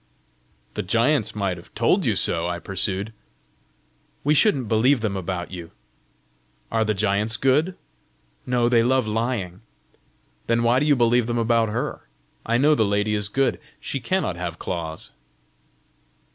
"The 0.73 0.81
giants 0.81 1.35
might 1.35 1.57
have 1.57 1.71
told 1.75 2.07
you 2.07 2.15
so!" 2.15 2.47
I 2.47 2.57
pursued. 2.57 3.13
"We 4.23 4.33
shouldn't 4.33 4.67
believe 4.67 5.01
them 5.01 5.15
about 5.15 5.51
you!" 5.51 5.73
"Are 6.71 6.83
the 6.83 6.95
giants 6.95 7.37
good?" 7.37 7.77
"No; 8.43 8.67
they 8.67 8.81
love 8.81 9.05
lying." 9.05 9.61
"Then 10.47 10.63
why 10.63 10.79
do 10.79 10.87
you 10.87 10.95
believe 10.95 11.27
them 11.27 11.37
about 11.37 11.69
her? 11.69 12.07
I 12.43 12.57
know 12.57 12.73
the 12.73 12.83
lady 12.83 13.13
is 13.13 13.29
good; 13.29 13.59
she 13.79 13.99
cannot 13.99 14.37
have 14.37 14.57
claws." 14.57 15.11